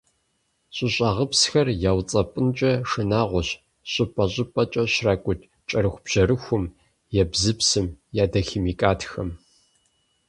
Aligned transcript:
ЩӀыщӀагъыпсхэр 0.75 1.67
яуцӀэпӀынкӀэ 1.91 2.71
шынагъуэщ 2.89 3.49
щӀыпӀэ 3.91 4.25
-щӀыпӀэкӀэ 4.31 4.83
щракӀут 4.93 5.41
кӀэрыхубжьэрыхум, 5.69 6.63
ебзыпсым, 7.21 7.87
ядохимикатхэм. 8.23 9.29